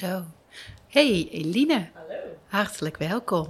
[0.00, 0.24] Zo.
[0.88, 1.88] Hey Eline.
[1.94, 2.20] Hallo.
[2.48, 3.46] Hartelijk welkom.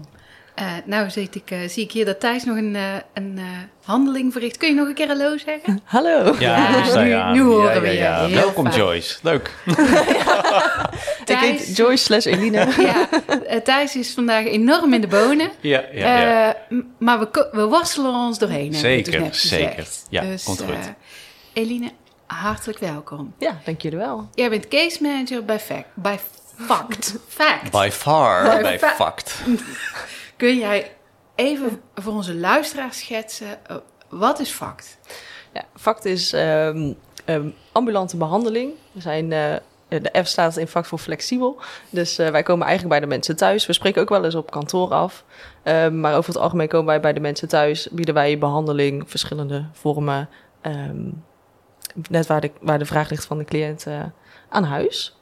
[0.55, 3.45] Eh, nou zie ik, eh, zie ik hier dat Thijs nog een, eh, een eh,
[3.83, 4.57] handeling verricht.
[4.57, 5.81] Kun je nog een keer hallo zeggen?
[5.95, 6.37] Hallo.
[6.39, 8.29] Ja, nu- horen we je.
[8.35, 8.77] Welkom fijn.
[8.77, 9.51] Joyce, leuk.
[9.67, 12.69] Ik Thijs, heet Joyce slash Eline.
[12.79, 13.09] ja,
[13.47, 15.51] eh, Thijs is vandaag enorm in de bonen.
[15.61, 16.55] Ja, ja.
[16.55, 18.75] Eh, maar we, we worstelen ons doorheen.
[18.75, 19.69] Zeker, dus net zeker.
[19.69, 20.07] gezegd.
[20.11, 20.93] Ja, dus, komt goed.
[21.53, 21.91] Eline,
[22.27, 23.35] hartelijk welkom.
[23.39, 24.29] Ja, dank jullie wel.
[24.35, 25.85] Jij bent case manager bij Fact.
[25.95, 26.19] Bij
[26.57, 27.17] Fact.
[27.29, 27.71] Fact.
[27.71, 29.43] By far, By bij fa- Fact.
[30.37, 30.93] Kun jij
[31.35, 33.77] even voor onze luisteraars schetsen, eh,
[34.09, 34.99] wat is Fact?
[35.53, 36.93] Ja, Fact is ehm,
[37.25, 38.73] ehm, ambulante behandeling.
[38.93, 39.55] We zijn, eh,
[39.89, 41.61] de F staat in Fact voor flexibel.
[41.91, 43.67] Dus eh, wij komen eigenlijk bij de mensen thuis.
[43.67, 45.25] We spreken ook wel eens op kantoor af.
[45.63, 47.89] Ehm, maar over het algemeen komen wij bij de mensen thuis.
[47.91, 50.29] Bieden wij behandeling, verschillende vormen.
[50.61, 50.99] ehm,
[52.11, 54.03] net waar de, waar de vraag ligt van de cliënt eh,
[54.49, 55.17] aan huis.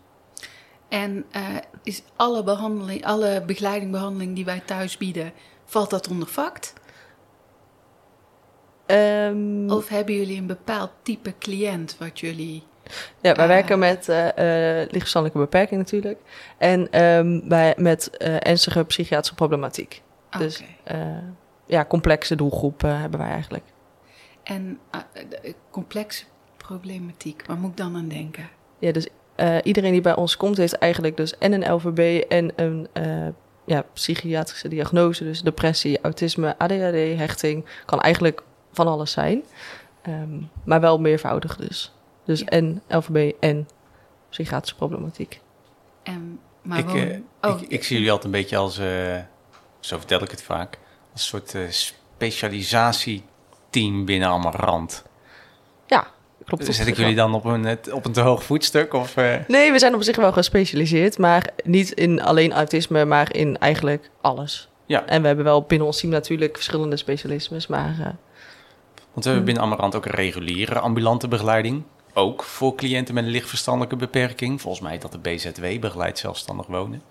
[0.88, 1.42] En eh,
[1.82, 5.32] is alle behandeling, alle begeleiding, behandeling die wij thuis bieden,
[5.64, 6.72] valt dat onder Fact?
[8.86, 12.62] Ehm, Of hebben jullie een bepaald type cliënt wat jullie...
[13.20, 13.46] Ja, wij Ah.
[13.46, 16.20] werken met eh eh, lichtverstandelijke beperking natuurlijk.
[16.58, 20.02] En ehm, bij, met eh, ernstige psychiatrische problematiek.
[20.38, 20.68] Dus Oké.
[20.84, 20.98] eh,
[21.66, 23.64] ja, complexe doelgroep eh, hebben wij eigenlijk.
[24.42, 26.24] En eh, complexe
[26.66, 28.48] problematiek, waar moet ik dan aan denken?
[28.78, 32.52] Ja, dus eh, iedereen die bij ons komt heeft eigenlijk dus en een LVB en
[32.56, 33.26] een eh,
[33.64, 35.24] ja, psychiatrische diagnose.
[35.24, 37.64] Dus depressie, autisme, ADHD, hechting.
[37.84, 38.42] Kan eigenlijk
[38.72, 39.42] van alles zijn.
[40.02, 41.92] Ehm, maar wel meervoudig dus.
[42.24, 42.46] Dus Ja.
[42.46, 43.68] en LVB en
[44.30, 45.40] psychiatrische problematiek.
[46.02, 47.18] En, maar Ik, eh,
[47.50, 49.18] oh, ik, ik zie jullie altijd een beetje als, eh,
[49.80, 50.78] zo vertel ik het vaak,
[51.12, 51.56] als een soort
[52.18, 55.04] specialisatieteam binnen Amarant.
[56.44, 56.68] Klopt.
[56.68, 58.92] op Zet ik jullie dan op een, op een te hoog voetstuk?
[58.92, 59.34] Of, eh?
[59.48, 64.10] Nee, we zijn op zich wel gespecialiseerd, maar niet in alleen autisme, maar in eigenlijk
[64.20, 64.68] alles.
[64.86, 68.06] Ja, En we hebben wel binnen ons team natuurlijk verschillende specialismes, maar eh,
[69.12, 71.82] want we hebben binnen Amarant ook een reguliere ambulante begeleiding.
[72.14, 74.60] Ook voor cliënten met een lichtverstandelijke beperking.
[74.60, 77.02] Volgens mij dat de BZW, begeleid zelfstandig wonen.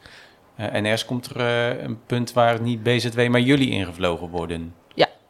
[0.56, 4.74] Eh, en eerst komt er eh, een punt waar niet BZW, maar jullie ingevlogen worden.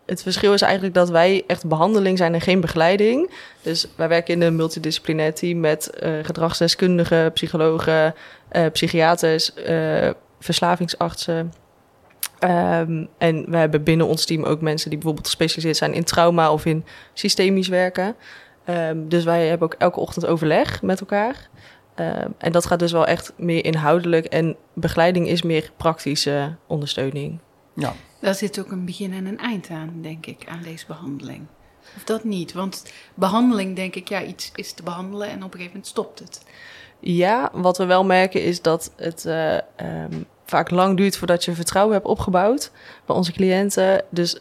[0.06, 3.31] Het verschil is eigenlijk dat wij echt behandeling zijn en geen begeleiding.
[3.62, 8.16] Dus wij werken in een multidisciplinair team met eh, gedragsdeskundigen, psychologen,
[8.50, 10.09] eh, psychiaters, eh,
[10.40, 11.53] verslavingsartsen.
[12.40, 16.52] Ehm, en we hebben binnen ons team ook mensen die bijvoorbeeld gespecialiseerd zijn in trauma
[16.52, 18.16] of in systemisch werken.
[18.66, 21.50] Ehm, dus wij hebben ook elke ochtend overleg met elkaar.
[21.96, 27.40] Ehm, en dat gaat dus wel echt meer inhoudelijk en begeleiding is meer praktische ondersteuning.
[27.73, 31.45] Ja, Daar zit ook een begin en een eind aan, denk ik, aan deze behandeling.
[31.95, 32.53] Of dat niet?
[32.53, 36.19] Want behandeling, denk ik, ja, iets is te behandelen en op een gegeven moment stopt
[36.19, 36.44] het.
[37.00, 41.53] Ja, wat we wel merken is dat het eh, ehm, vaak lang duurt voordat je
[41.53, 42.72] vertrouwen hebt opgebouwd
[43.06, 44.03] bij onze cliënten.
[44.09, 44.40] Dus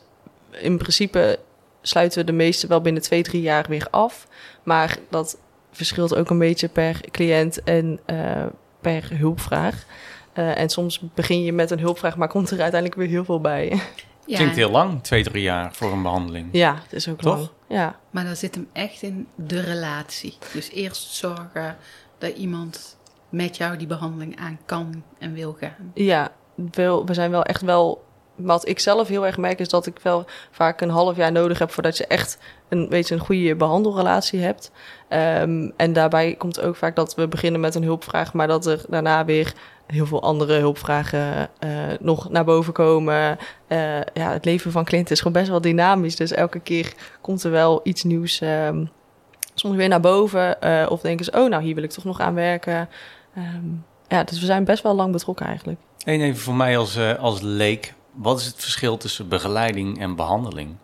[0.50, 1.38] in principe
[1.82, 4.26] sluiten we de meeste wel binnen twee, drie jaar weer af.
[4.62, 5.38] Maar dat
[5.70, 8.46] verschilt ook een beetje per cliënt en eh,
[8.80, 9.86] per hulpvraag.
[10.32, 13.40] Eh, en soms begin je met een hulpvraag, maar komt er uiteindelijk weer heel veel
[13.40, 13.72] bij.
[14.26, 16.48] Ja, klinkt heel lang, twee, drie jaar voor een behandeling.
[16.52, 17.36] ja, het is ook Toch?
[17.36, 17.48] lang.
[17.68, 17.98] Ja.
[18.10, 20.36] maar dat zit hem echt in de relatie.
[20.52, 21.76] Dus eerst zorgen
[22.18, 22.96] dat iemand
[23.28, 25.90] met jou die behandeling aan kan en wil gaan.
[25.94, 29.86] Ja, wel, we zijn wel echt wel wat ik zelf heel erg merk is dat
[29.86, 32.38] ik wel vaak een half jaar nodig heb voordat je echt
[32.68, 34.70] een, weet je, een goede behandelrelatie hebt.
[35.08, 38.84] Ehm, en daarbij komt ook vaak dat we beginnen met een hulpvraag, maar dat er
[38.88, 39.54] daarna weer
[39.86, 41.70] heel veel andere hulpvragen uh,
[42.00, 43.38] nog naar boven komen.
[43.68, 46.16] Uh, ja, het leven van Clint is gewoon best wel dynamisch.
[46.16, 48.90] Dus elke keer komt er wel iets nieuws um,
[49.54, 50.56] soms weer naar boven.
[50.64, 52.88] Uh, of denken ze, oh, nou, hier wil ik toch nog aan werken.
[53.36, 55.78] Um, ja, dus we zijn best wel lang betrokken eigenlijk.
[56.04, 57.94] En even voor mij als, als leek.
[58.12, 60.76] Wat is het verschil tussen begeleiding en behandeling?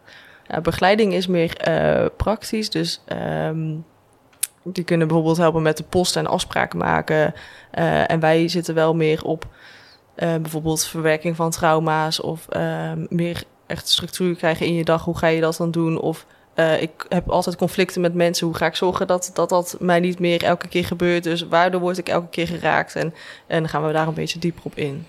[0.63, 1.57] Begeleiding is meer
[2.17, 2.71] praktisch.
[2.71, 3.85] Dus um,
[4.63, 7.35] die kunnen bijvoorbeeld helpen met de post en afspraken maken.
[7.79, 9.47] Uh, en wij zitten wel meer op
[10.17, 15.05] uh, bijvoorbeeld verwerking van trauma's of uh, meer echt structuur krijgen in je dag.
[15.05, 16.01] Hoe ga je dat dan doen?
[16.01, 16.27] Of
[16.81, 18.47] ik heb altijd conflicten met mensen.
[18.47, 21.25] Hoe ga ik zorgen dat, dat dat mij niet meer elke keer gebeurt?
[21.25, 22.97] Dus waardoor word ik elke keer geraakt?
[22.97, 23.15] En,
[23.47, 25.07] en dan gaan we daar een beetje dieper op in.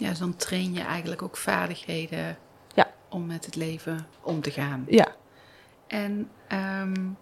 [0.00, 2.38] Ja, dus dan train je eigenlijk ook vaardigheden
[2.74, 2.90] ja.
[3.08, 4.84] om met het leven om te gaan.
[4.88, 5.06] Ja.
[5.86, 6.30] En
[6.82, 7.16] um,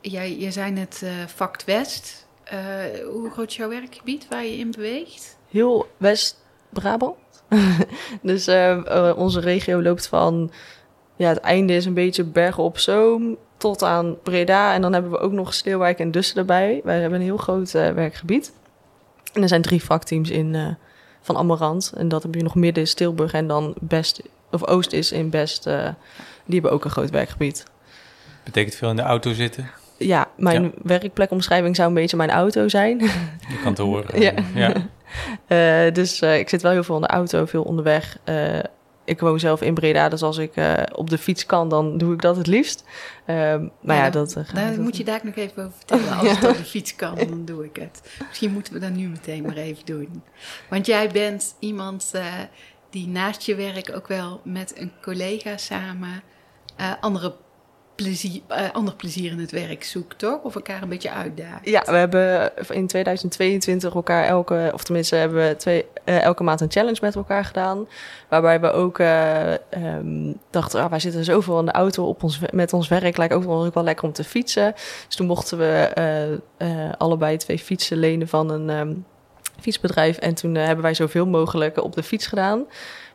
[0.00, 2.26] jij, je zei net uh, Fact West.
[2.52, 5.38] Uh, hoe groot is jouw werkgebied waar je in beweegt?
[5.50, 7.16] Heel West-Brabant.
[8.22, 10.50] dus uh, onze regio loopt van...
[11.16, 14.74] Ja, het einde is een beetje Bergen op Zoom tot aan Breda.
[14.74, 16.80] En dan hebben we ook nog Steelwijk en Dussen erbij.
[16.84, 18.52] Wij hebben een heel groot werkgebied.
[19.32, 20.76] En er zijn drie vakteams in
[21.22, 21.92] van Amarant.
[21.96, 24.22] En dat heb je nog midden is Tilburg en dan Best...
[24.50, 25.64] Of Oost is in Best.
[25.64, 25.74] die
[26.46, 27.64] hebben ook een groot werkgebied.
[28.44, 29.70] Betekent veel in de auto zitten?
[29.98, 30.70] ja, mijn Ja.
[30.82, 32.98] werkplekomschrijving zou een beetje mijn auto zijn.
[33.48, 34.20] Je kan het horen.
[34.22, 34.32] Ja.
[34.54, 34.72] ja.
[35.46, 38.18] Eh, dus eh, ik zit wel heel veel in de auto, veel onderweg.
[39.12, 42.12] Ik woon zelf in Breda, dus als ik eh, op de fiets kan, dan doe
[42.14, 42.84] ik dat het liefst.
[43.26, 44.32] Ehm, maar ja, Ja, dat...
[44.54, 46.16] Daar dat- moet je daar nog even over vertellen.
[46.18, 48.18] Als het op de fiets kan, dan doe ik het.
[48.28, 50.22] Misschien moeten we dat nu meteen maar even doen.
[50.68, 52.24] Want jij bent iemand eh,
[52.90, 56.22] die naast je werk ook wel met een collega samen
[57.00, 57.34] andere
[58.02, 60.42] plezier, eh, ander plezier in het werk zoekt, toch?
[60.42, 61.68] Of elkaar een beetje uitdaagt.
[61.68, 66.60] Ja, we hebben in 2022 elkaar elke, of tenminste hebben we twee, eh, elke maand
[66.60, 67.86] een challenge met elkaar gedaan.
[68.28, 72.38] Waarbij we ook eh, ehm, dachten, ah, wij zitten zoveel in de auto op ons,
[72.52, 73.16] met ons werk.
[73.16, 74.72] Lijkt ook wel, lekker om te fietsen.
[75.06, 76.40] Dus toen mochten we
[76.98, 78.94] allebei twee fietsen lenen van een ehm,
[79.60, 80.16] fietsbedrijf.
[80.18, 82.64] En toen hebben wij zoveel mogelijk op de fiets gedaan.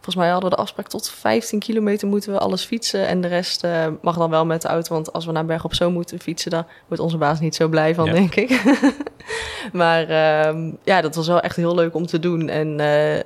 [0.08, 3.08] Volgens mij hadden we de afspraak tot 15 kilometer moeten we alles fietsen.
[3.08, 4.94] En de rest eh, mag dan wel met de auto.
[4.94, 7.68] Want als we naar Berg op Zoom moeten fietsen, dan wordt onze baas niet zo
[7.68, 8.12] blij van, Ja.
[8.12, 8.62] denk ik.
[9.74, 12.50] maar ehm, ja, dat was wel echt heel leuk om te doen.
[12.50, 13.24] En eh, eh,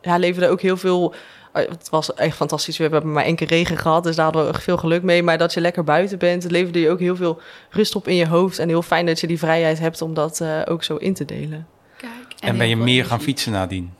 [0.00, 1.14] ja, leverde ook heel veel...
[1.52, 2.76] Het was echt fantastisch.
[2.76, 5.22] We hebben maar één keer regen gehad, dus daar hadden we echt veel geluk mee.
[5.22, 8.16] Maar dat je lekker buiten bent, het leverde je ook heel veel rust op in
[8.16, 8.58] je hoofd.
[8.58, 11.24] En heel fijn dat je die vrijheid hebt om dat eh, ook zo in te
[11.24, 11.66] delen.
[11.96, 13.92] Kijk, En ben je meer gaan fietsen nadien?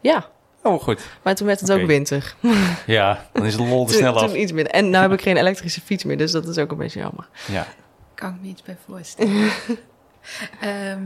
[0.00, 0.28] Ja,
[0.62, 1.00] Oh, goed.
[1.22, 2.34] maar toen werd het ook winter.
[2.86, 4.26] Ja, dan is de lol er Toen, snel af.
[4.30, 4.72] toen iets minder.
[4.72, 7.28] En nu heb ik geen elektrische fiets meer, dus dat is ook een beetje jammer.
[7.46, 7.66] Ja.
[8.14, 9.50] Kan ik me iets bij voorstellen.
[10.60, 11.02] Ehm,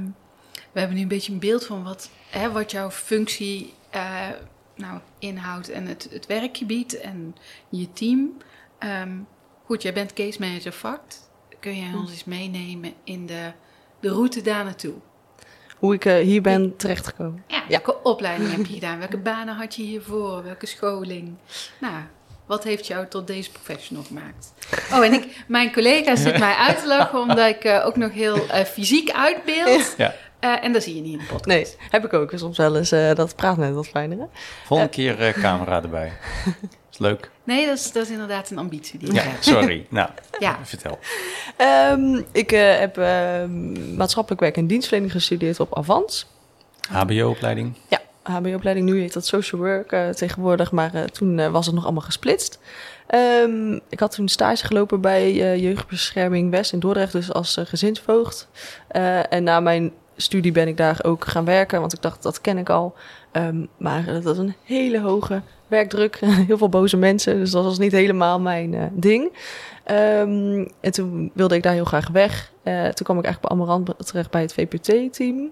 [0.73, 4.29] we hebben nu een beetje een beeld van wat, hè, wat jouw functie eh,
[4.77, 7.37] nou, inhoudt en het, het werkgebied en
[7.69, 8.37] je team.
[8.79, 9.11] Ehm,
[9.65, 11.31] goed, jij bent case manager fact.
[11.61, 13.53] Kun jij ons eens meenemen in de,
[14.01, 14.95] de route daar naartoe?
[15.83, 17.45] Hoe ik eh, hier ben terechtgekomen.
[17.47, 18.99] Ja, welke opleiding heb je gedaan?
[18.99, 20.43] Welke banen had je hiervoor?
[20.45, 21.35] Welke scholing?
[21.81, 21.95] Nou,
[22.47, 24.53] wat heeft jou tot deze professional gemaakt?
[24.93, 28.13] Oh, en ik, mijn collega zit mij uit te lachen omdat ik eh, ook nog
[28.13, 29.95] heel eh, fysiek uitbeeld.
[29.97, 30.15] ja.
[30.41, 31.47] Eh, en dat zie je niet in de podcast.
[31.47, 32.93] Nee, heb ik ook soms wel eens.
[32.93, 34.19] eh, dat praat net wat fijner.
[34.19, 34.25] hè?
[34.65, 36.13] Volgende keer eh, camera erbij.
[37.03, 37.31] leuk.
[37.45, 39.43] Nee, dat is, dat is inderdaad een ambitie die ik Ja, heb.
[39.55, 39.87] sorry.
[39.89, 40.09] Nou,
[40.39, 40.59] Ja.
[40.63, 40.99] vertel.
[41.57, 46.27] Ehm, ik eh, heb ehm, maatschappelijk werk en dienstverlening gestudeerd op Avans.
[46.91, 47.75] HBO-opleiding.
[47.89, 48.87] Ja, HBO-opleiding.
[48.89, 52.59] Nu heet dat social work eh, tegenwoordig, maar eh, toen was het nog allemaal gesplitst.
[53.07, 58.49] Ehm, ik had toen stage gelopen bij eh, Jeugdbescherming West in Dordrecht, dus als gezinsvoogd.
[58.89, 62.41] Eh, en na mijn studie ben ik daar ook gaan werken, want ik dacht, dat
[62.41, 62.95] ken ik al.
[63.33, 67.79] Ehm, maar dat was een hele hoge werkdruk, heel veel boze mensen, dus dat was
[67.79, 69.33] niet helemaal mijn eh, ding.
[69.85, 72.53] Ehm, en toen wilde ik daar heel graag weg.
[72.63, 75.51] Eh, toen kwam ik eigenlijk bij Amarant terecht bij het VPT-team.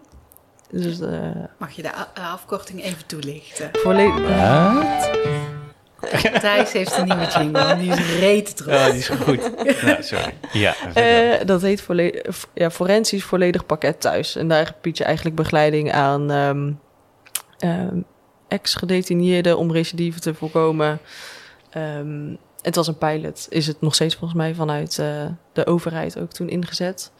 [0.71, 1.09] Dus eh
[1.59, 3.71] Mag je de afkorting even toelichten?
[3.73, 4.29] volledig...
[6.41, 8.75] Thijs heeft een nieuwe jingle, die is reet terug.
[8.75, 9.51] Ja, die is goed.
[9.83, 10.35] nou, sorry.
[10.53, 10.75] Ja.
[10.95, 14.37] Eh, dat heet volle- ja, forensisch volledig pakket thuis.
[14.37, 16.73] En daar bied je eigenlijk begeleiding aan ehm,
[17.61, 18.01] ehm,
[18.49, 20.99] ex-gedetineerden om recidive te voorkomen.
[21.71, 26.19] Ehm, het was een pilot, is het nog steeds volgens mij vanuit eh, de overheid
[26.19, 27.13] ook toen ingezet.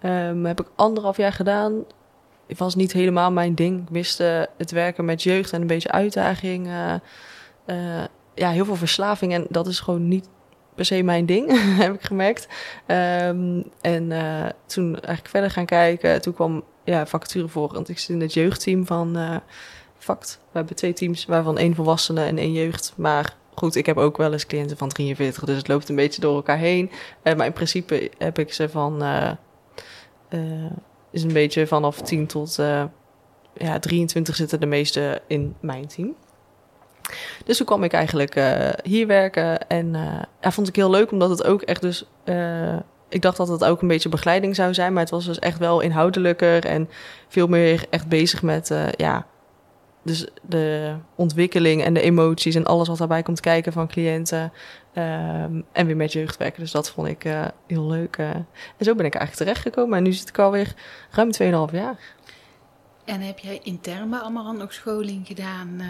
[0.00, 1.84] Ehm, heb ik anderhalf jaar gedaan.
[2.46, 3.80] Het was niet helemaal mijn ding.
[3.80, 6.66] Ik wist eh, het werken met jeugd en een beetje uitdaging.
[6.66, 9.32] eh, ja, heel veel verslaving.
[9.32, 10.28] En dat is gewoon niet
[10.74, 11.50] per se mijn ding,
[11.82, 12.48] heb ik gemerkt.
[12.86, 13.72] En
[14.66, 16.22] toen eigenlijk verder gaan kijken.
[16.22, 19.16] Toen kwam ja, vacature voor, want ik zit in het jeugdteam van
[20.04, 20.38] VACT.
[20.50, 22.92] We hebben twee teams, waarvan één volwassene en één jeugd.
[22.96, 26.20] Maar goed, ik heb ook wel eens cliënten van 43, dus het loopt een beetje
[26.20, 26.90] door elkaar heen.
[27.22, 29.02] Uh, maar in principe heb ik ze van...
[31.10, 32.56] is een beetje vanaf 10 tot
[33.54, 36.14] ja, 23 zitten de meeste in mijn team.
[37.44, 38.40] Dus toen kwam ik eigenlijk
[38.82, 39.68] hier werken.
[39.68, 39.92] En
[40.40, 42.04] ja, vond ik heel leuk, omdat het ook echt dus...
[43.08, 44.92] Ik dacht dat het ook een beetje begeleiding zou zijn.
[44.92, 46.64] Maar het was dus echt wel inhoudelijker.
[46.64, 46.88] En
[47.28, 48.74] veel meer echt bezig met...
[48.96, 49.26] ja,
[50.02, 54.52] dus de ontwikkeling en de emoties en alles wat daarbij komt kijken van cliënten.
[54.94, 56.60] Um, en weer met jeugd werken.
[56.60, 57.22] Dus dat vond ik
[57.66, 58.16] heel leuk.
[58.16, 58.46] en
[58.80, 59.98] zo ben ik eigenlijk terechtgekomen.
[59.98, 60.74] En nu zit ik alweer
[61.10, 61.30] ruim
[61.70, 62.14] 2,5 jaar.
[63.04, 65.86] En heb jij intern bij Amaran ook scholing gedaan, uh,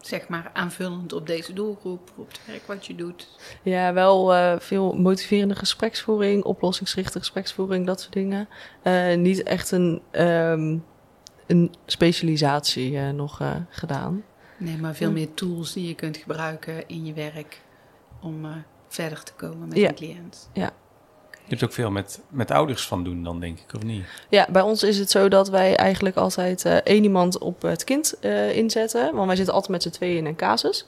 [0.00, 3.28] zeg maar aanvullend op deze doelgroep, op het werk wat je doet?
[3.62, 8.48] Ja, wel veel motiverende gespreksvoering, oplossingsgerichte gespreksvoering, dat soort dingen.
[9.22, 10.84] Niet echt een, um,
[11.46, 14.24] een specialisatie nog gedaan.
[14.58, 17.60] Nee, maar veel meer tools die je kunt gebruiken in je werk
[18.20, 19.88] om verder te komen met ja.
[19.88, 20.50] een cliënt.
[20.52, 20.72] Ja,
[21.46, 24.04] je hebt ook veel met, met ouders van doen dan, denk ik, of niet?
[24.28, 27.84] Ja, bij ons is het zo dat wij eigenlijk altijd uh, één iemand op het
[27.84, 29.14] kind uh, inzetten.
[29.14, 30.86] Want wij zitten altijd met z'n tweeën in een casus.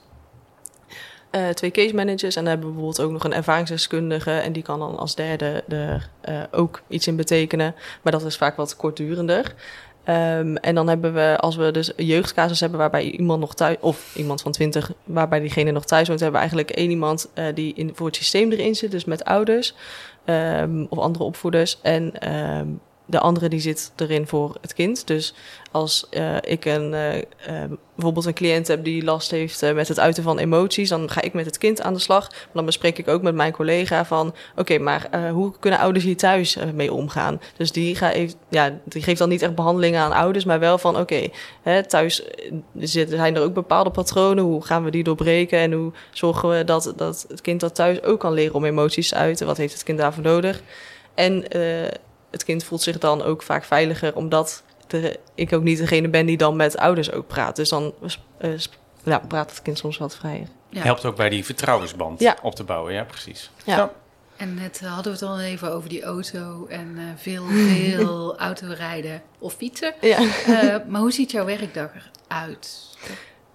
[1.31, 4.31] Uh, twee case managers en dan hebben we bijvoorbeeld ook nog een ervaringsdeskundige.
[4.31, 6.09] En die kan dan als derde er
[6.51, 7.75] ook iets in betekenen.
[8.01, 9.55] Maar dat is vaak wat kortdurender.
[10.09, 14.15] Um, en dan hebben we, als we dus jeugdcasus hebben waarbij iemand nog thuis, of
[14.15, 17.73] iemand van 20, waarbij diegene nog thuis woont, hebben we eigenlijk één iemand uh, die
[17.73, 19.73] in, voor het systeem erin zit, dus met ouders
[20.25, 21.79] um, of andere opvoeders.
[21.81, 25.07] En um, de andere die zit erin voor het kind.
[25.07, 25.33] Dus
[25.71, 27.23] als uh, ik een, uh, uh,
[27.95, 31.33] bijvoorbeeld een cliënt heb die last heeft met het uiten van emoties, dan ga ik
[31.33, 32.29] met het kind aan de slag.
[32.29, 36.17] Maar dan bespreek ik ook met mijn collega van, oké, maar hoe kunnen ouders hier
[36.17, 37.41] thuis mee omgaan?
[37.57, 40.77] Dus die, ga even, ja, die geeft dan niet echt behandelingen aan ouders, maar wel
[40.77, 41.27] van, oké,
[41.87, 42.23] thuis
[42.79, 44.43] zijn er ook bepaalde patronen.
[44.43, 48.03] Hoe gaan we die doorbreken en hoe zorgen we dat, dat het kind dat thuis
[48.03, 49.45] ook kan leren om emoties te uiten?
[49.45, 50.61] Wat heeft het kind daarvoor nodig?
[51.15, 51.43] En
[52.31, 56.25] het kind voelt zich dan ook vaak veiliger, omdat de, ik ook niet degene ben
[56.25, 57.55] die dan met ouders ook praat.
[57.55, 57.93] Dus dan
[58.41, 58.51] uh,
[59.03, 60.47] ja, praat het kind soms wat vrijer.
[60.69, 60.81] Ja.
[60.81, 62.37] Helpt ook bij die vertrouwensband ja.
[62.41, 63.49] op te bouwen, ja, precies.
[63.65, 63.75] Ja.
[63.75, 63.91] Zo.
[64.37, 69.21] En net hadden we het al even over die auto en uh, veel, veel autorijden
[69.39, 69.93] of fietsen.
[70.01, 70.19] Ja.
[70.19, 71.91] Uh, maar hoe ziet jouw werkdag
[72.27, 72.87] eruit?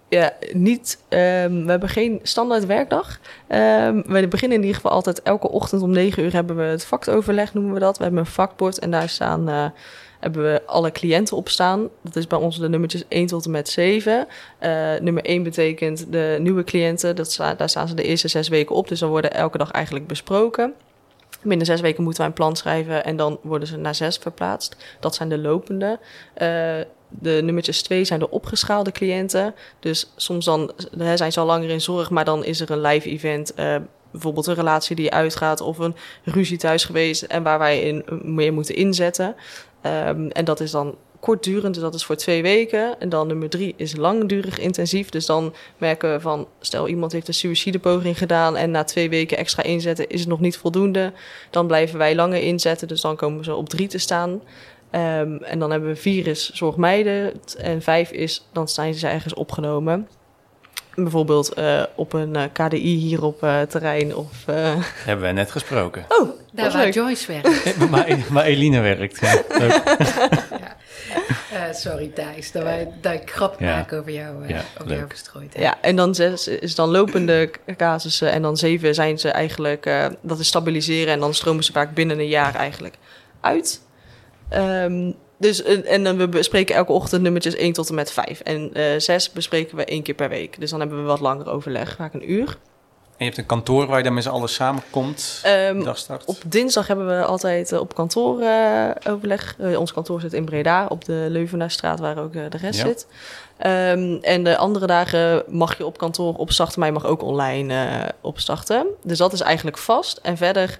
[0.08, 0.98] Ja, niet.
[1.08, 3.20] Um, we hebben geen standaard werkdag.
[3.48, 6.84] Um, we beginnen in ieder geval altijd elke ochtend om 9 uur hebben we het
[6.84, 7.96] vaktoverleg, noemen we dat.
[7.96, 9.48] We hebben een vakbord en daar staan.
[9.48, 9.66] Uh,
[10.20, 11.88] hebben we alle cliënten op staan.
[12.02, 14.26] Dat is bij ons de nummertjes 1 tot en met 7.
[14.60, 17.16] Uh, nummer 1 betekent de nieuwe cliënten.
[17.16, 18.88] Dat daar staan ze de eerste zes weken op.
[18.88, 20.74] Dus dan worden elke dag eigenlijk besproken.
[21.44, 24.76] Binnen zes weken moeten wij een plan schrijven en dan worden ze naar zes verplaatst.
[25.00, 25.98] Dat zijn de lopende.
[25.98, 26.48] Uh,
[27.08, 29.54] de nummertjes twee zijn de opgeschaalde cliënten.
[29.80, 32.80] Dus soms dan hè, zijn ze al langer in zorg, maar dan is er een
[32.80, 33.52] live event.
[33.58, 33.76] Uh,
[34.10, 38.52] bijvoorbeeld een relatie die uitgaat of een ruzie thuis geweest en waar wij in meer
[38.52, 39.36] moeten inzetten.
[39.86, 43.00] Um, en dat is dan kortdurend, dus dat is voor twee weken.
[43.00, 45.08] En dan nummer drie is langdurig intensief.
[45.08, 49.36] Dus dan merken we van, stel iemand heeft een suïcidepoging gedaan en na twee weken
[49.36, 51.12] extra inzetten is het nog niet voldoende.
[51.50, 54.30] Dan blijven wij langer inzetten, dus dan komen ze op drie te staan.
[54.30, 59.34] Um, en dan hebben we vier is zorgmeidend en vijf is, dan zijn ze ergens
[59.34, 60.08] opgenomen.
[60.94, 64.44] Bijvoorbeeld uh, op een uh, KDI hier op uh, terrein of...
[64.44, 66.04] Hebben we net gesproken.
[66.08, 66.94] Oh, daar waar leuk.
[66.94, 67.76] Joyce werkt.
[67.90, 69.20] maar, maar Eline werkt.
[69.20, 69.42] Ja.
[71.50, 71.72] ja.
[71.72, 73.76] sorry Thijs, dat, wij, dat ik grap ja.
[73.76, 75.54] maak over jou, ja, over jou verstrooid.
[75.58, 79.90] Ja, en dan zes is dan lopende casussen en dan zeven zijn ze eigenlijk...
[80.20, 82.96] dat is stabiliseren en dan stromen ze vaak binnen een jaar eigenlijk
[83.40, 83.80] uit.
[84.52, 88.40] Um, dus, en dan we bespreken elke ochtend nummertjes 1 tot en met 5.
[88.40, 90.60] En uh, 6 bespreken we één keer per week.
[90.60, 92.46] Dus dan hebben we wat langer overleg, vaak een uur.
[93.16, 95.86] En je hebt een kantoor waar je dan met z'n allen samenkomt, um,
[96.24, 99.56] Op dinsdag hebben we altijd uh, op kantoor uh, overleg.
[99.60, 102.86] Uh, ons kantoor zit in Breda, op de Leuvenaarsstraat, waar ook de rest ja.
[102.86, 103.06] zit.
[103.58, 108.12] Um, en de andere dagen mag je op kantoor opstarten, maar je mag ook online
[108.20, 108.86] opstarten.
[109.02, 110.18] Dus dat is eigenlijk vast.
[110.22, 110.78] En verder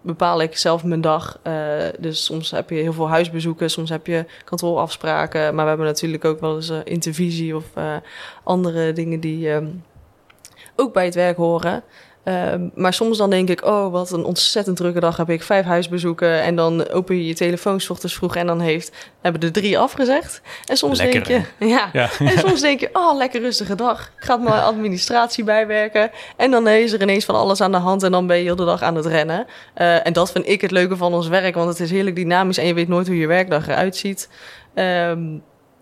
[0.00, 1.38] bepaal ik zelf mijn dag.
[1.46, 1.52] Uh,
[1.98, 5.54] dus soms heb je heel veel huisbezoeken, soms heb je kantoorafspraken.
[5.54, 7.64] Maar we hebben natuurlijk ook wel eens uh, intervisie of
[8.42, 9.50] andere dingen die
[10.76, 11.82] ook bij het werk horen.
[12.26, 15.42] Ehm, maar soms dan denk ik, oh, wat een ontzettend drukke dag heb ik.
[15.42, 19.40] Vijf huisbezoeken en dan open je je telefoon s ochtends vroeg en dan heeft, hebben
[19.40, 20.40] er drie afgezegd.
[20.64, 22.08] En soms Lekker, denk je, ja, Ja.
[22.18, 24.00] en soms denk je, oh, lekker rustige dag.
[24.18, 26.10] Ik ga mijn administratie bijwerken.
[26.36, 28.56] En dan is er ineens van alles aan de hand en dan ben je heel
[28.56, 29.46] de dag aan het rennen.
[29.74, 32.58] Eh, en dat vind ik het leuke van ons werk, want het is heerlijk dynamisch
[32.58, 34.28] en je weet nooit hoe je werkdag eruit ziet.
[34.74, 35.20] Ehm,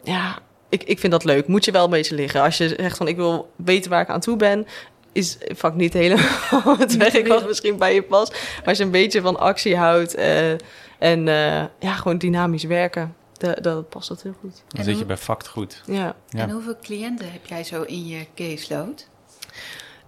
[0.03, 1.47] ja, ik, ik vind dat leuk.
[1.47, 2.43] Moet je wel een beetje liggen.
[2.43, 4.67] Als je zegt van ik wil weten waar ik aan toe ben,
[5.15, 8.33] is vaak niet helemaal het werk wat misschien bij je past.
[8.33, 10.51] Maar als je een beetje van actie houdt eh,
[10.99, 14.63] en eh, ja, gewoon dynamisch werken, da- dat past dat heel goed.
[14.69, 15.83] Dan zit je bij Fact goed.
[15.87, 16.17] Ja.
[16.29, 16.41] Ja.
[16.41, 19.09] En hoeveel cliënten heb jij zo in je caseload?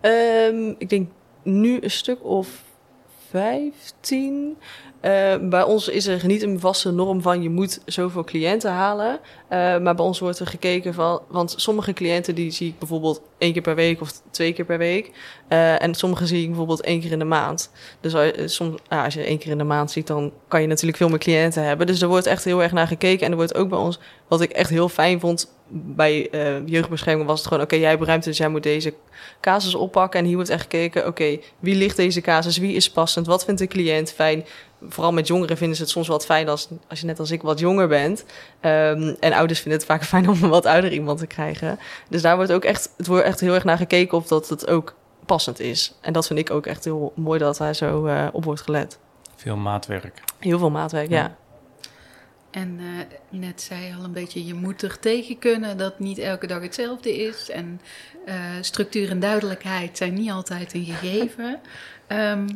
[0.01, 1.11] Ehm, ik denk
[1.43, 2.49] nu een stuk of
[3.31, 4.57] 15.
[5.07, 9.21] Eh, bij ons is er niet een vaste norm van je moet zoveel cliënten halen.
[9.49, 13.23] Eh, maar bij ons wordt er gekeken van, want sommige cliënten die zie ik bijvoorbeeld
[13.39, 15.11] één keer per week of twee keer per week.
[15.49, 17.71] Eh, en sommige zie ik bijvoorbeeld één keer in de maand.
[18.01, 18.15] Dus
[18.55, 21.19] soms, als je één keer in de maand ziet, dan kan je natuurlijk veel meer
[21.19, 21.87] cliënten hebben.
[21.87, 23.25] Dus er wordt echt heel erg naar gekeken.
[23.25, 23.99] En er wordt ook bij ons,
[24.29, 28.03] wat ik echt heel fijn vond bij eh, jeugdbescherming, was het gewoon: oké, jij hebt
[28.03, 28.95] ruimte, dus jij moet deze
[29.41, 30.21] casus oppakken.
[30.21, 32.59] En hier wordt echt gekeken: oké, wie ligt deze casus?
[32.59, 33.27] Wie is passend?
[33.27, 34.45] Wat vindt de cliënt fijn?
[34.89, 37.43] Vooral met jongeren vinden ze het soms wat fijn als, als je net als ik
[37.43, 38.25] wat jonger bent.
[38.61, 41.79] Ehm, en ouders vinden het vaak fijn om een wat ouder iemand te krijgen.
[42.09, 44.69] Dus daar wordt ook echt, het wordt echt heel erg naar gekeken of dat het
[44.69, 44.95] ook
[45.27, 45.95] passend is.
[46.01, 48.99] En dat vind ik ook echt heel mooi dat daar zo eh, op wordt gelet.
[49.37, 50.23] Veel maatwerk.
[50.39, 51.17] Heel veel maatwerk, ja.
[51.17, 51.37] Ja.
[52.57, 56.19] En eh, net zei je al een beetje, je moet er tegen kunnen dat niet
[56.19, 57.51] elke dag hetzelfde is.
[57.51, 57.81] En
[58.27, 61.61] eh, structuur en duidelijkheid zijn niet altijd een gegeven.
[62.07, 62.49] Ehm,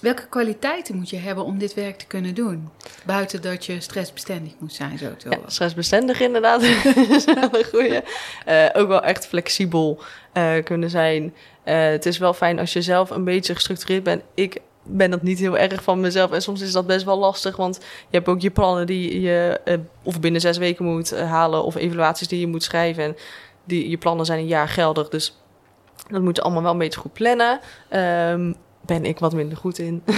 [0.00, 2.68] welke kwaliteiten moet je hebben om dit werk te kunnen doen?
[3.04, 6.62] Buiten dat je stressbestendig moet zijn, zo te Ja, stressbestendig inderdaad.
[7.10, 8.00] is wel een goeie.
[8.44, 10.02] Eh, ook wel echt flexibel
[10.64, 11.34] kunnen zijn.
[11.62, 14.22] Het is wel fijn als je zelf een beetje gestructureerd bent.
[14.34, 14.60] Ik
[14.96, 16.30] ben dat niet heel erg van mezelf.
[16.30, 17.56] En soms is dat best wel lastig.
[17.56, 17.76] Want
[18.08, 21.64] je hebt ook je plannen die je eh, of binnen zes weken moet eh, halen.
[21.64, 23.04] Of evaluaties die je moet schrijven.
[23.04, 23.16] En
[23.64, 25.08] die, je plannen zijn een jaar geldig.
[25.08, 25.38] Dus
[26.08, 27.60] dat moet je allemaal wel een beetje goed plannen.
[27.88, 30.02] Ehm, ben ik wat minder goed in.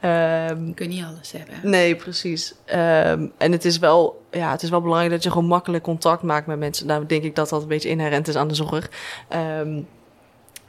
[0.00, 1.54] Ehm, Je kunt niet alles hebben.
[1.62, 2.54] Nee, precies.
[2.64, 6.22] Ehm, en het is, wel, ja, het is wel belangrijk dat je gewoon makkelijk contact
[6.22, 6.86] maakt met mensen.
[6.86, 8.90] Nou, denk ik dat dat een beetje inherent is aan de zorg.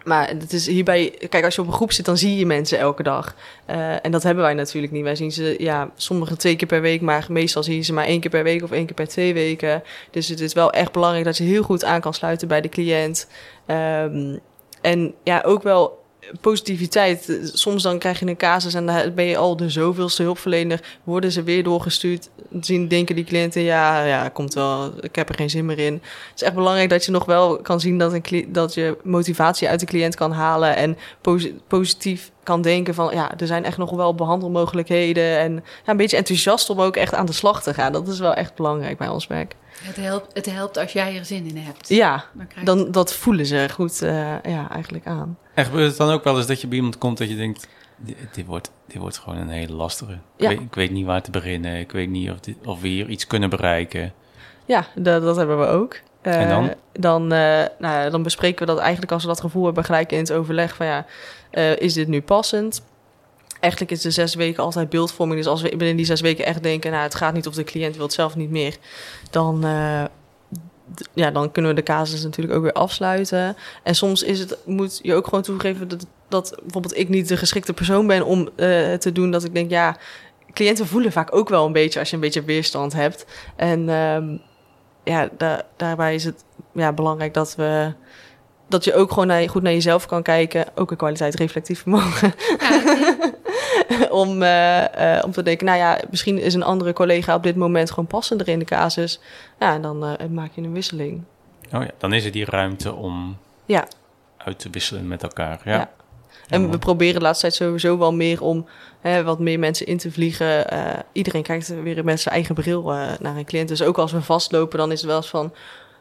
[0.04, 2.80] Maar het is hierbij, kijk, als je op een groep zit, dan zie je mensen
[2.80, 3.36] elke dag.
[3.66, 5.04] Eh, en dat hebben wij natuurlijk niet.
[5.04, 8.06] Wij zien ze, ja, sommigen twee keer per week, maar meestal zie je ze maar
[8.06, 9.84] één keer per week of één keer per twee weken.
[10.12, 12.70] Dus het is wel echt belangrijk dat je heel goed aan kan sluiten bij de
[12.70, 13.28] cliënt.
[13.66, 14.38] Ehm,
[14.82, 16.03] en ja, ook wel
[16.42, 17.40] positiviteit.
[17.54, 20.80] Soms dan krijg je een casus en dan ben je al de zoveelste hulpverlener.
[21.04, 22.30] Worden ze weer doorgestuurd.
[22.62, 24.94] Zien, denken die cliënten, ja, ja, komt wel.
[25.02, 25.94] Ik heb er geen zin meer in.
[25.94, 29.70] Het is echt belangrijk dat je nog wel kan zien dat, een, dat je motivatie
[29.70, 30.76] uit de cliënt kan halen.
[30.76, 35.38] En posi- positief kan denken van, ja, er zijn echt nog wel behandelmogelijkheden.
[35.38, 37.92] En ja, een beetje enthousiast om ook echt aan de slag te gaan.
[37.92, 39.56] Dat is wel echt belangrijk bij ons werk.
[39.82, 41.90] Het helpt, het helpt als jij er zin in hebt.
[41.90, 45.38] Ja, Dan dan, dat voelen ze goed eh, ja, eigenlijk aan.
[45.54, 47.68] En gebeurt het dan ook wel eens dat je bij iemand komt dat je denkt...
[47.98, 50.18] Dit, dit wordt, dit wordt gewoon een hele lastige.
[50.38, 50.50] Ja.
[50.50, 51.80] Ik, weet, ik weet niet waar te beginnen.
[51.80, 54.14] Ik weet niet of, dit, of we hier iets kunnen bereiken.
[54.66, 56.00] Ja, dat, dat hebben we ook.
[56.22, 56.74] Eh, En dan?
[56.94, 57.40] Dan, eh,
[57.80, 60.32] nou, ja, dan bespreken we dat eigenlijk als we dat gevoel hebben gelijk in het
[60.32, 61.06] overleg van ja,
[61.52, 62.84] eh, is dit nu passend?
[63.64, 65.40] Eigenlijk is de zes weken altijd beeldvorming.
[65.40, 67.64] Dus als we binnen die zes weken echt denken, nou het gaat niet of de
[67.64, 68.78] cliënt wil het zelf niet meer,
[69.32, 70.04] dan, eh,
[71.14, 73.56] ja, dan kunnen we de casus natuurlijk ook weer afsluiten.
[73.84, 77.38] En soms is het, moet je ook gewoon toegeven dat, dat bijvoorbeeld ik niet de
[77.38, 79.32] geschikte persoon ben om eh, te doen.
[79.32, 79.98] Dat ik denk, ja,
[80.54, 83.26] cliënten voelen vaak ook wel een beetje als je een beetje weerstand hebt.
[83.56, 84.38] En ehm,
[85.04, 87.94] ja, da- daarbij is het ja, belangrijk dat we
[88.68, 90.66] dat je ook gewoon naar, goed naar jezelf kan kijken.
[90.76, 92.34] Ook een kwaliteit reflectief vermogen.
[94.22, 97.56] om, eh, eh, om te denken, nou ja, misschien is een andere collega op dit
[97.56, 99.20] moment gewoon passender in de casus.
[99.60, 101.24] Ja, en dan eh, maak je een wisseling.
[101.74, 103.88] Oh ja, dan is er die ruimte om Ja.
[104.38, 105.62] uit te wisselen met elkaar.
[105.66, 105.72] Ja.
[105.72, 105.90] Ja.
[106.50, 108.66] En we proberen de laatste tijd sowieso wel meer om
[109.02, 110.70] hè, wat meer mensen in te vliegen.
[110.70, 113.68] Eh, iedereen kijkt weer met zijn eigen bril eh, naar een cliënt.
[113.68, 115.54] Dus ook als we vastlopen, dan is het wel eens van...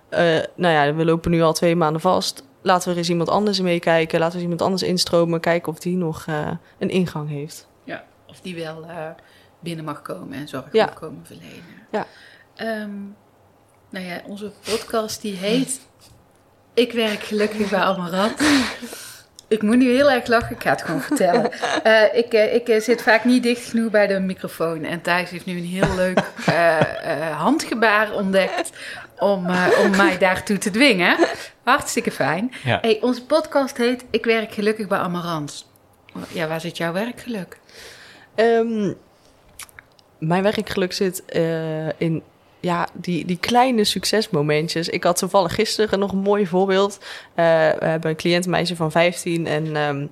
[0.09, 2.43] eh, nou ja, we lopen nu al twee maanden vast.
[2.63, 4.19] Laten we er eens iemand anders meekijken.
[4.19, 5.41] Laten we eens iemand anders instromen.
[5.41, 7.67] Kijken of die nog eh, een ingang heeft.
[7.85, 8.97] Ja, of die wel eh,
[9.61, 10.85] binnen mag komen en zorg Ja.
[10.85, 11.87] mag komen verlenen.
[11.91, 12.07] Ja.
[12.55, 12.91] Ehm,
[13.91, 15.81] nou ja, onze podcast die heet
[16.75, 18.41] Ik werk gelukkig bij Amarant.
[19.49, 21.51] Ik moet nu heel erg lachen, ik ga het gewoon vertellen.
[21.83, 24.85] Eh, ik ik zit vaak niet dicht genoeg bij de microfoon.
[24.85, 26.23] En Thijs heeft nu een heel leuk
[27.37, 28.71] handgebaar ontdekt
[29.23, 31.17] om, eh, om mij daartoe te dwingen.
[31.63, 32.53] Hartstikke fijn.
[32.65, 32.79] Ja.
[32.81, 35.67] Hey, onze podcast heet Ik werk gelukkig bij Amarant.
[36.29, 37.59] Ja, waar zit jouw werkgeluk?
[38.35, 38.93] Ehm,
[40.19, 42.23] mijn werkgeluk zit eh, in
[42.61, 44.89] ja, die, die kleine succesmomentjes.
[44.89, 46.99] Ik had toevallig gisteren nog een mooi voorbeeld.
[47.35, 47.45] Eh,
[47.79, 50.07] we hebben een cliëntmeisje van 15 en ehm,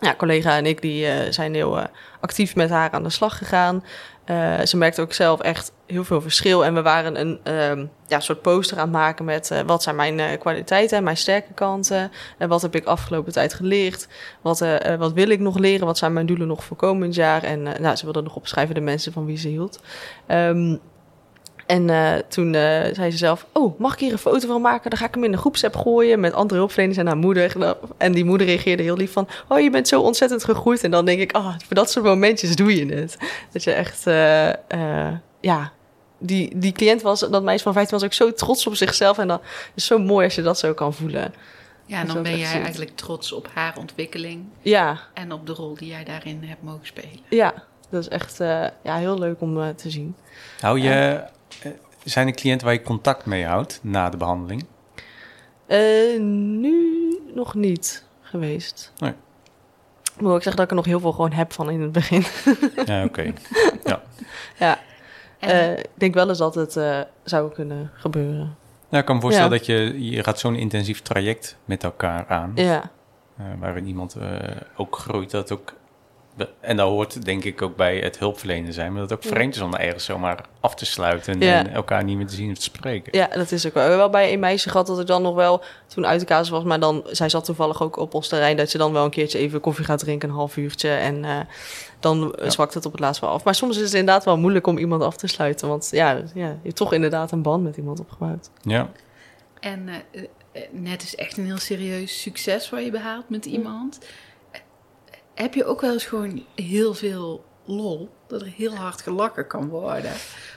[0.00, 1.84] ja, collega en ik die, eh, zijn heel eh,
[2.20, 3.84] actief met haar aan de slag gegaan.
[4.24, 6.64] Eh, ze merkte ook zelf echt heel veel verschil.
[6.64, 10.38] En we waren een ehm, ja, soort poster aan het maken met wat zijn mijn
[10.38, 12.12] kwaliteiten, mijn sterke kanten.
[12.38, 14.08] En wat heb ik afgelopen tijd geleerd.
[14.40, 14.64] Wat,
[14.98, 15.86] wat wil ik nog leren?
[15.86, 17.42] Wat zijn mijn doelen nog voor komend jaar?
[17.42, 19.80] En nou, ze wilde nog opschrijven de mensen van wie ze hield.
[20.26, 20.76] Ehm,
[21.70, 24.90] en eh, toen eh, zei ze zelf: Oh, mag ik hier een foto van maken?
[24.90, 27.76] Dan ga ik hem in de groepsapp gooien met andere hulpverleners en haar moeder.
[27.96, 30.84] En die moeder reageerde heel lief van: Oh, je bent zo ontzettend gegroeid.
[30.84, 33.16] En dan denk ik: Ah, voor dat soort momentjes doe je het.
[33.52, 35.72] Dat je echt, eh, eh, ja.
[36.18, 39.18] Die, die cliënt was, dat meisje van 15 was ook zo trots op zichzelf.
[39.18, 39.42] En dat
[39.74, 41.34] is zo mooi als je dat zo kan voelen.
[41.86, 45.74] Ja, en dan ben jij eigenlijk trots op haar ontwikkeling Ja, en op de rol
[45.74, 47.20] die jij daarin hebt mogen spelen.
[47.28, 47.68] ja.
[47.90, 50.16] Dat is echt eh, ja, heel leuk om te zien.
[50.60, 51.22] Hou je,
[52.04, 54.64] zijn er cliënten waar je contact mee houdt na de behandeling?
[55.66, 58.92] Eh, nu nog niet geweest.
[58.98, 59.12] Nee.
[60.18, 62.24] Moet ik zeggen dat ik er nog heel veel gewoon heb van in het begin.
[62.84, 63.32] Ja, oké.
[64.58, 64.78] ja,
[65.38, 68.56] En, eh, ik denk wel eens dat het eh, zou kunnen gebeuren.
[68.88, 69.56] Ja, ik kan me voorstellen Ja.
[69.56, 72.52] dat je, je gaat zo'n intensief traject met elkaar aan.
[72.54, 72.90] Ja,
[73.36, 74.38] eh, waarin iemand eh,
[74.76, 75.30] ook groeit.
[75.30, 75.72] Dat ook,
[76.60, 78.92] en dat hoort denk ik ook bij het hulpverlenen zijn.
[78.92, 81.40] Maar dat het ook vreemd is om er ergens zomaar af te sluiten.
[81.40, 81.58] Ja.
[81.58, 83.18] En elkaar niet meer te zien of te spreken.
[83.18, 83.82] ja, dat is ook wel.
[83.82, 86.26] We hebben wel bij een meisje gehad dat ik dan nog wel toen uit de
[86.26, 86.64] kaas was.
[86.64, 88.56] Maar dan, zij zat toevallig ook op ons terrein.
[88.56, 90.88] Dat je dan wel een keertje even koffie gaat drinken, een half uurtje.
[90.90, 91.38] En eh,
[92.00, 92.50] dan Ja.
[92.50, 93.44] zwakt het op het laatst wel af.
[93.44, 95.68] Maar soms is het inderdaad wel moeilijk om iemand af te sluiten.
[95.68, 98.50] Want ja, ja je hebt toch inderdaad een band met iemand opgebouwd.
[98.62, 98.90] Ja.
[99.60, 103.98] en eh, eh, net is echt een heel serieus succes waar je behaalt met iemand.
[105.40, 108.08] Heb je ook wel eens gewoon heel veel lol?
[108.26, 110.12] Dat er heel hard gelachen kan worden?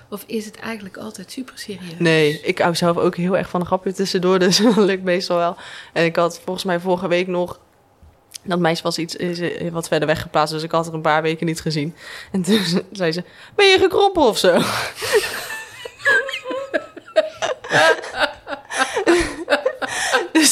[0.10, 2.00] Of is het eigenlijk altijd super serieus?
[2.00, 5.38] Nee, ik hou zelf ook heel erg van een grapje tussendoor, dus dat lukt meestal
[5.38, 5.56] wel.
[5.94, 7.60] En ik had volgens mij vorige week nog...
[8.44, 11.22] Dat meisje was iets is, eh, wat verder weggeplaatst, dus ik had er een paar
[11.22, 11.96] weken niet gezien.
[12.32, 13.24] En toen zei ze,
[13.56, 14.60] ben je gekrompen of zo?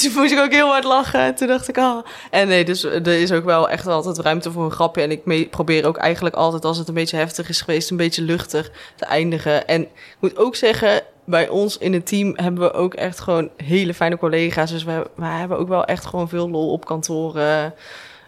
[0.13, 1.19] toen moest ik ook heel hard lachen.
[1.19, 2.05] En toen dacht ik, ah.
[2.29, 5.01] En nee, dus er is ook wel echt altijd ruimte voor een grapje.
[5.01, 8.21] En ik probeer ook eigenlijk altijd, als het een beetje heftig is geweest, een beetje
[8.21, 9.67] luchtig te eindigen.
[9.67, 13.49] En ik moet ook zeggen, bij ons in het team hebben we ook echt gewoon
[13.57, 14.71] hele fijne collega's.
[14.71, 17.37] Dus we, we hebben ook wel echt gewoon veel lol op kantoor.
[17.37, 17.65] eh,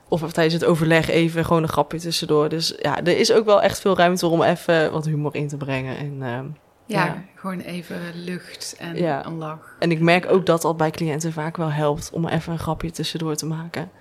[0.08, 2.50] of tijdens het overleg even gewoon een grapje tussendoor.
[2.50, 5.58] Dus ja, er is ook wel echt veel ruimte om even wat humor in te
[5.58, 5.98] brengen.
[5.98, 6.46] En, ehm,
[6.86, 7.24] Ja, Ja.
[7.36, 9.26] gewoon even lucht en Ja.
[9.26, 9.76] een lach.
[9.80, 12.91] en ik merk ook dat dat bij cliënten vaak wel helpt om even een grapje
[12.91, 13.91] tussendoor te maken.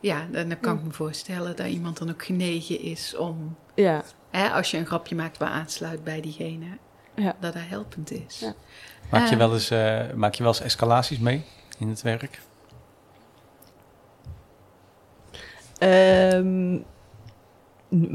[0.00, 4.02] Ja, dan dan kan ik me voorstellen dat iemand dan ook genegen is om, Ja,
[4.30, 6.66] hè, als je een grapje maakt waar aansluit bij diegene,
[7.14, 7.34] Ja.
[7.40, 8.38] dat dat helpend is.
[8.38, 8.52] Ja.
[9.10, 9.38] Maak, je Eh.
[9.38, 11.44] wel eens, eh, maak je wel eens escalaties mee
[11.78, 12.40] in het werk?
[15.78, 16.61] Ehm,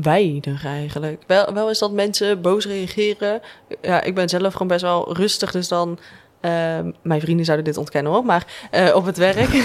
[0.02, 1.24] weinig eigenlijk.
[1.28, 3.42] Wel, wel is dat mensen boos reageren.
[3.82, 6.00] Ja, ik ben zelf gewoon best wel rustig, dus dan...
[6.42, 9.50] ehm, mijn vrienden zouden dit ontkennen hoor, maar eh, op het werk...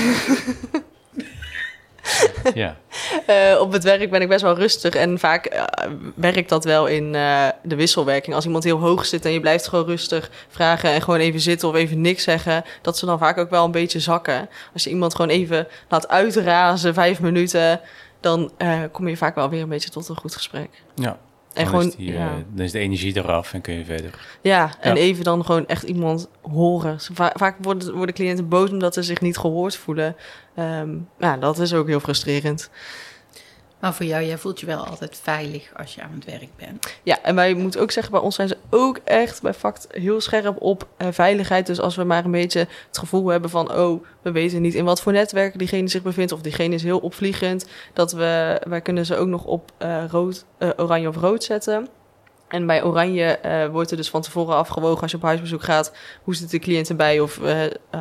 [2.55, 2.77] ja.
[3.27, 5.62] Eh, op het werk ben ik best wel rustig en vaak eh,
[6.14, 7.12] werkt dat wel in
[7.62, 8.35] de wisselwerking.
[8.35, 11.68] Als iemand heel hoog zit en je blijft gewoon rustig vragen en gewoon even zitten
[11.68, 14.48] of even niks zeggen, dat ze dan vaak ook wel een beetje zakken.
[14.72, 17.81] Als je iemand gewoon even laat uitrazen, vijf minuten,
[18.22, 20.68] dan eh, kom je vaak wel weer een beetje tot een goed gesprek.
[20.94, 21.18] ja.
[21.52, 22.30] En Dan, gewoon, is die, eh, ja.
[22.52, 24.38] dan is de energie eraf en kun je verder.
[24.42, 25.00] Ja, en Ja.
[25.00, 26.96] even dan gewoon echt iemand horen.
[27.12, 30.16] Va- vaak worden, worden cliënten boos omdat ze zich niet gehoord voelen.
[30.54, 32.70] Ehm, ja, dat is ook heel frustrerend.
[33.82, 36.94] Maar voor jou, jij voelt je wel altijd veilig als je aan het werk bent.
[37.02, 40.20] Ja, en wij moeten ook zeggen, bij ons zijn ze ook echt bij FACT heel
[40.20, 41.66] scherp op eh, veiligheid.
[41.66, 44.84] Dus als we maar een beetje het gevoel hebben van, oh, we weten niet in
[44.84, 49.06] wat voor netwerk diegene zich bevindt, of diegene is heel opvliegend, dat we, wij kunnen
[49.06, 51.88] ze ook nog op eh, rood, eh, oranje of rood zetten.
[52.48, 55.92] En bij oranje eh, wordt er dus van tevoren afgewogen als je op huisbezoek gaat,
[56.22, 57.40] hoe zit de cliënt erbij of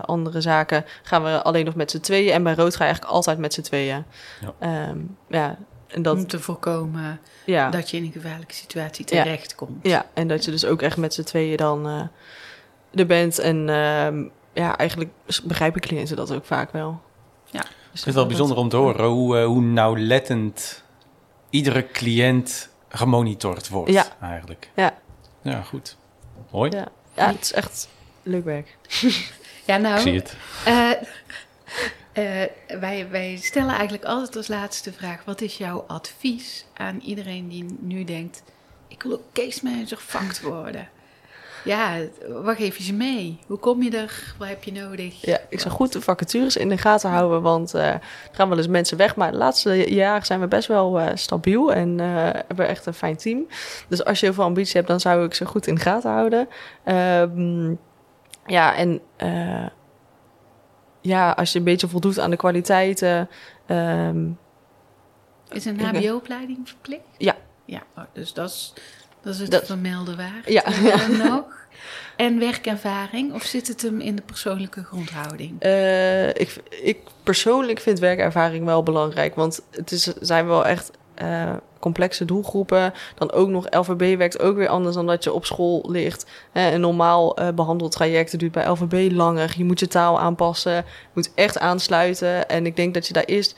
[0.06, 2.34] andere zaken, gaan we alleen nog met z'n tweeën.
[2.34, 4.06] En bij rood ga je eigenlijk altijd met z'n tweeën.
[4.42, 4.54] Ja.
[4.60, 5.58] Ehm, ja,
[5.92, 7.70] en dat, Om te voorkomen ja.
[7.70, 9.24] dat je in een gevaarlijke situatie Ja.
[9.24, 9.88] terechtkomt.
[9.88, 12.02] Ja, en dat je dus ook echt met z'n tweeën dan eh
[13.00, 13.40] er bent.
[13.40, 14.24] En ehm,
[14.54, 15.10] ja, eigenlijk
[15.44, 17.02] begrijpen cliënten dat ook vaak wel.
[17.46, 17.62] Ja.
[17.92, 20.84] Dus het wel dat- bijzonder om te horen hoe, eh, hoe nauwlettend
[21.50, 24.06] iedere cliënt gemonitord wordt Ja.
[24.22, 24.70] eigenlijk.
[24.76, 24.98] Ja.
[25.42, 25.98] Ja, goed.
[26.52, 26.72] Mooi.
[26.72, 26.88] Ja.
[27.16, 27.88] Ja, het is echt
[28.24, 28.78] Leuk werk.
[29.66, 30.36] Ja, nou, Ik zie het.
[30.66, 30.90] eh,
[32.14, 37.48] eh, wij, wij stellen eigenlijk altijd als laatste vraag: wat is jouw advies aan iedereen
[37.48, 38.44] die nu denkt:
[38.88, 40.90] ik wil ook case manager vakt worden?
[41.64, 41.98] Ja,
[42.28, 43.40] wat geef je ze mee?
[43.48, 44.34] Hoe kom je er?
[44.38, 45.26] Wat heb je nodig?
[45.26, 48.58] Ja, ik zou goed de vacatures in de gaten houden, want eh, er gaan wel
[48.58, 49.16] eens mensen weg.
[49.16, 52.94] Maar de laatste jaren zijn we best wel eh, stabiel en hebben we echt een
[52.94, 53.48] fijn team.
[53.88, 56.12] Dus als je heel veel ambitie hebt, dan zou ik ze goed in de gaten
[56.12, 56.48] houden.
[56.84, 57.74] Ehm,
[58.46, 59.02] ja, en
[61.02, 63.30] ja, als je een beetje voldoet aan de kwaliteiten.
[63.66, 64.26] ehm,
[65.50, 67.02] Is een HBO-opleiding verplicht?
[67.18, 67.36] Ja.
[67.66, 68.74] Ja, oh, dus dat is,
[69.22, 70.48] dat is het Dat- vermelden waard.
[70.50, 70.64] Ja.
[70.92, 71.44] Eh, nog.
[72.16, 75.62] En werkervaring, of zit het hem in de persoonlijke grondhouding?
[75.62, 81.54] Eh, ik, ik persoonlijk vind werkervaring wel belangrijk, want het is, zijn wel echt eh,
[81.82, 82.94] complexe doelgroepen.
[83.16, 86.26] Dan ook nog LVB werkt ook weer anders dan dat je op school ligt.
[86.52, 89.54] Eh, een normaal eh behandeltraject duurt bij LVB langer.
[89.58, 92.50] Je moet je taal aanpassen, je moet echt aansluiten.
[92.50, 93.56] En ik denk dat je daar eerst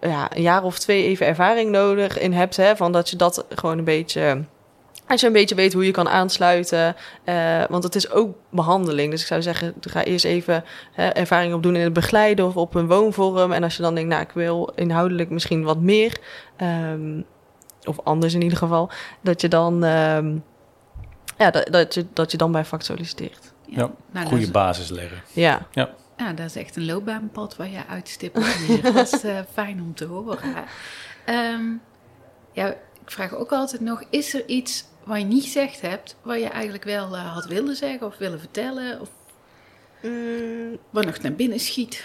[0.00, 2.56] ja, een jaar of twee even ervaring nodig in hebt.
[2.56, 4.44] Hè, van dat je dat gewoon een beetje...
[5.06, 6.96] Als je een beetje weet hoe je kan aansluiten.
[7.24, 9.10] eh, want het is ook behandeling.
[9.10, 12.74] Dus ik zou zeggen, ga eerst even hè, ervaring opdoen in het begeleiden of op
[12.74, 13.52] een woonvorm.
[13.52, 16.18] En als je dan denkt, nou, ik wil inhoudelijk misschien wat meer.
[16.56, 17.20] ehm,
[17.86, 18.90] of anders in ieder geval.
[19.20, 20.36] Dat je dan, ehm,
[21.38, 23.52] ja, dat, dat, je, dat je dan bij vak solliciteert.
[23.66, 25.22] Ja, Nou, goede is- basis leggen.
[25.32, 25.66] Ja,
[26.16, 28.46] Ja, dat is echt een loopbaanpad waar je uitstippelt
[28.94, 30.38] dat is eh, fijn om te horen.
[31.24, 31.62] Ehm,
[32.52, 36.38] ja, ik vraag ook altijd nog, is er iets wat je niet gezegd hebt, wat
[36.40, 39.00] je eigenlijk wel eh, had willen zeggen of willen vertellen?
[39.00, 39.08] Of
[40.90, 42.04] wat nog naar binnen schiet?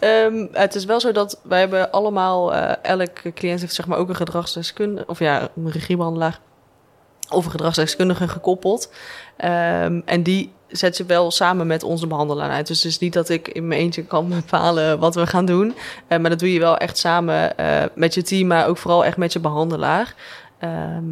[0.00, 3.98] Ehm, het is wel zo dat wij hebben allemaal, eh elke cliënt heeft zeg maar
[3.98, 6.40] ook een gedragsdeskundige, of ja, een regiebehandelaar
[7.30, 8.92] of een gedragsdeskundige gekoppeld.
[9.36, 12.66] Ehm, en die zet je wel samen met onze behandelaar uit.
[12.66, 15.74] Dus het is niet dat ik in mijn eentje kan bepalen wat we gaan doen.
[16.06, 19.04] Eh, maar dat doe je wel echt samen eh, met je team, maar ook vooral
[19.04, 20.14] echt met je behandelaar.
[20.58, 21.04] Ehm,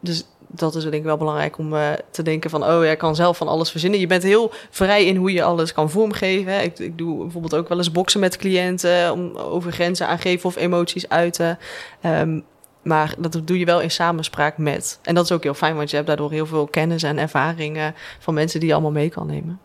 [0.00, 0.24] dus
[0.54, 2.64] dat is denk ik wel belangrijk om eh, te denken van...
[2.64, 4.00] oh, jij kan zelf van alles verzinnen.
[4.00, 6.52] Je bent heel vrij in hoe je alles kan vormgeven.
[6.52, 6.60] hè.
[6.60, 9.12] Ik, ik doe bijvoorbeeld ook wel eens boksen met cliënten...
[9.12, 11.58] om over grenzen aangeven of emoties uiten.
[12.00, 12.40] Ehm,
[12.82, 14.98] maar dat doe je wel in samenspraak met.
[15.02, 17.94] En dat is ook heel fijn, want je hebt daardoor heel veel kennis en ervaringen...
[18.18, 19.60] van mensen die je allemaal mee kan nemen.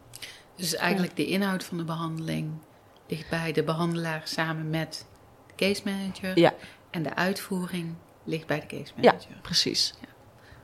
[0.55, 2.49] Dus eigenlijk de inhoud van de behandeling
[3.07, 5.05] ligt bij de behandelaar samen met
[5.47, 6.39] de case manager.
[6.39, 6.53] Ja.
[6.89, 9.35] En de uitvoering ligt bij de case Ja, manager.
[9.41, 9.93] precies.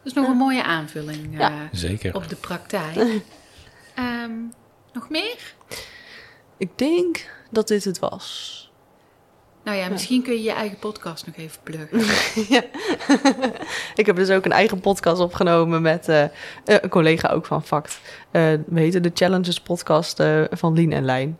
[0.03, 1.49] Dus nog een mooie aanvulling Ja.
[1.49, 2.15] eh, Zeker.
[2.15, 2.95] op de praktijk.
[3.95, 4.31] Ehm,
[4.93, 5.53] nog meer?
[6.57, 8.51] Ik denk dat dit het was.
[9.63, 11.99] Nou ja, misschien kun je je eigen podcast nog even pluggen.
[13.95, 16.29] Ik heb dus ook een eigen podcast opgenomen met eh, eh,
[16.65, 17.99] een collega ook van Fact.
[18.31, 21.39] Eh we heten de Challenges podcast eh, van Lien en Lijn.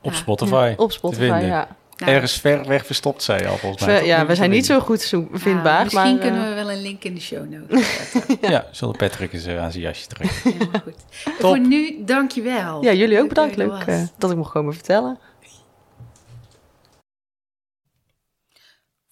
[0.00, 0.16] Op Ja.
[0.16, 0.74] Spotify.
[0.76, 1.76] Op Spotify, ja.
[1.96, 4.06] Nou, Ergens ver weg verstopt, zei je al volgens mij.
[4.06, 5.84] Ja, we zijn niet zo goed zo nou, vindbaar.
[5.84, 8.50] misschien maar, kunnen eh, we wel een link in de show notes zetten.
[8.50, 10.52] Ja, zullen Patrick eens eh, aan zijn jasje trekken.
[10.52, 10.96] Helemaal goed.
[11.40, 12.82] Voor nu, dankjewel.
[12.82, 13.56] Ja, jullie ook bedankt.
[13.56, 15.18] Leuk eh, dat ik mocht komen vertellen.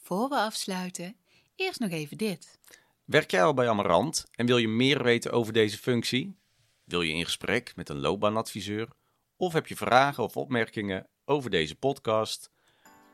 [0.02, 1.16] Voor we afsluiten,
[1.56, 2.58] eerst nog even dit.
[3.04, 6.38] Werk jij al bij Amarant en wil je meer weten over deze functie?
[6.84, 8.88] Wil je in gesprek met een loopbaanadviseur?
[9.36, 12.50] Of heb je vragen of opmerkingen over deze podcast?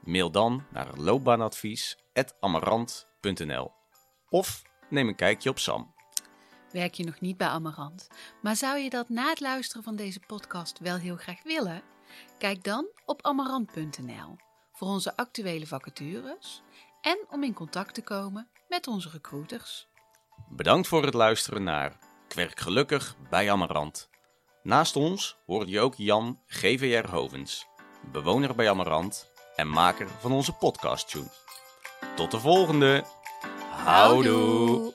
[0.04, 3.72] Mail dan naar loopbaanadvies.amarant.nl
[4.28, 5.94] Of neem een kijkje op Sam.
[6.70, 8.08] Werk je nog niet bij Amarant,
[8.42, 11.82] maar zou je dat na het luisteren van deze podcast wel heel graag willen?
[12.38, 14.36] Kijk dan op amarant.nl
[14.72, 16.62] voor onze actuele vacatures
[17.00, 19.88] en om in contact te komen met onze recruiters.
[20.48, 24.08] Bedankt voor het luisteren naar Kwerk Gelukkig bij Amarant.
[24.62, 27.66] Naast ons hoorde je ook Jan GVR Hovens,
[28.12, 31.30] bewoner bij Amarant en maker van onze podcast tune.
[32.14, 33.04] Tot de volgende.
[33.84, 34.94] Houdoe.